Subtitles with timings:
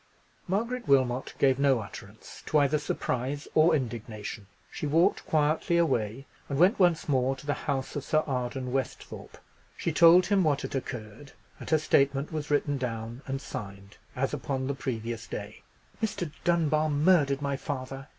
[0.47, 4.47] Margaret Wilmot gave no utterance to either surprise or indignation.
[4.71, 9.37] She walked quietly away, and went once more to the house of Sir Arden Westhorpe.
[9.77, 14.33] She told him what had occurred; and her statement was written down and signed, as
[14.33, 15.61] upon the previous day.
[16.01, 16.31] "Mr.
[16.43, 18.07] Dunbar murdered my father!"